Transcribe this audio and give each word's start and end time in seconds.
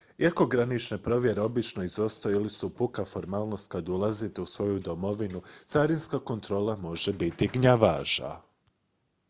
iako 0.17 0.45
granične 0.47 0.97
provjere 1.03 1.41
obično 1.41 1.83
izostaju 1.83 2.35
ili 2.39 2.49
su 2.49 2.69
puka 2.75 3.05
formalnost 3.05 3.71
kad 3.71 3.89
ulazite 3.89 4.41
u 4.41 4.45
svoju 4.45 4.79
domovinu 4.79 5.41
carinska 5.65 6.19
kontrola 6.19 6.77
može 6.77 7.13
biti 7.13 7.49
gnjavaža 7.53 8.35